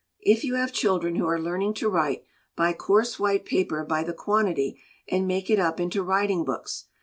If 0.23 0.43
you 0.43 0.55
have 0.55 0.71
Children 0.73 1.17
who 1.17 1.27
are 1.27 1.39
learning 1.39 1.75
to 1.75 1.87
write, 1.87 2.23
buy 2.55 2.73
coarse 2.73 3.19
white 3.19 3.45
paper 3.45 3.85
by 3.85 4.01
the 4.03 4.13
quantity, 4.13 4.81
and 5.07 5.27
make 5.27 5.47
it 5.47 5.59
up 5.59 5.79
into 5.79 6.01
writing 6.01 6.43
books. 6.43 6.85